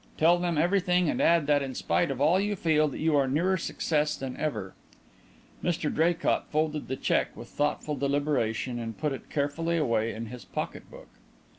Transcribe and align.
Tell 0.17 0.39
them 0.39 0.57
everything 0.57 1.11
and 1.11 1.21
add 1.21 1.45
that 1.45 1.61
in 1.61 1.75
spite 1.75 2.09
of 2.09 2.19
all 2.19 2.39
you 2.39 2.55
feel 2.55 2.87
that 2.87 2.97
you 2.97 3.15
are 3.15 3.27
nearer 3.27 3.55
success 3.55 4.15
than 4.17 4.35
ever." 4.37 4.73
Mr 5.63 5.93
Draycott 5.93 6.47
folded 6.49 6.87
the 6.87 6.95
cheque 6.95 7.37
with 7.37 7.49
thoughtful 7.49 7.95
deliberation 7.95 8.79
and 8.79 8.97
put 8.97 9.13
it 9.13 9.29
carefully 9.29 9.77
away 9.77 10.11
in 10.11 10.25
his 10.25 10.43
pocket 10.43 10.89
book. 10.89 11.09